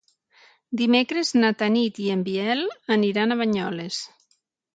[0.79, 2.65] Dimecres na Tanit i en Biel
[2.97, 4.01] aniran a Banyoles.